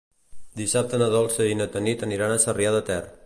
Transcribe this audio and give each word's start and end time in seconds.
Dissabte 0.61 0.99
na 1.01 1.09
Dolça 1.17 1.47
i 1.51 1.59
na 1.61 1.69
Tanit 1.77 2.03
aniran 2.09 2.35
a 2.37 2.41
Sarrià 2.47 2.75
de 2.77 2.81
Ter. 2.91 3.03